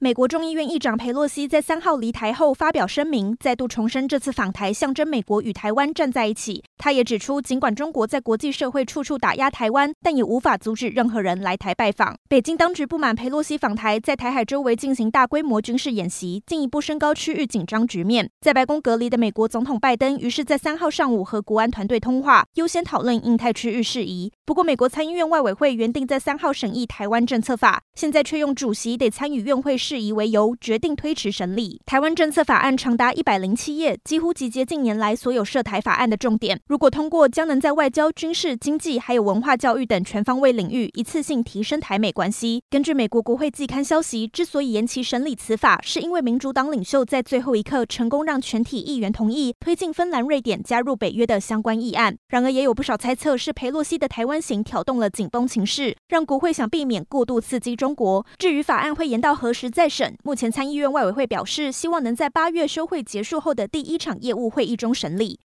[0.00, 6.62] 美国众议院议长佩洛西在三号离台后发表声明，再度重申这次访台象征美国与台湾站在一起。
[6.76, 12.14] 他也指出，尽管中国在国际社会处处打压台湾，但也无法阻止任何人来台拜访。
[12.28, 18.30] 北京当局不满佩洛西访台，在台海周围进行大规模军事演习，进一步升高区域紧张局面。
[18.40, 24.30] 在白宫隔离的美国总统拜登，于是在三号上午和国安团队通话，优先讨论印太区域事宜。
[24.46, 31.80] 不过，美国参议院外委会原定在三号审议台湾政策法，现在却用主席得参与院会质疑为由，决定推迟审理。
[31.86, 36.60] 台湾政策法案长达一百零七页，几乎集结近年来所有涉台法案的重点。
[36.66, 42.62] 如果通过，将能在外交、军事、经济还有文化教育等全方位领域一次性提升台美关系。
[42.68, 52.14] 根据美国国会季刊消息，之所以延期审理此法，是因为民主党领袖在最后一刻成功让全体议员同意推进芬兰、瑞典加入北约的相关议案。
[52.28, 58.26] 然而，也有不少猜测是裴洛西的台湾行挑动了紧绷情势，让国会想避免过度刺激中国。
[58.36, 65.36] 至于法案会延到何时在审，目前参议院外委会表示，希望能在八月休会结束后的第一场业务会议中审理。